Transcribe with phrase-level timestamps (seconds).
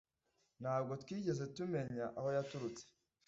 [0.61, 2.83] ntabwo twigeze tumenya aho yaturutse